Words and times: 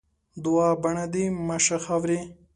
دوعا؛ 0.43 0.69
بڼه 0.81 1.05
دې 1.13 1.25
مه 1.47 1.57
شه 1.65 1.77
خاوري. 1.85 2.19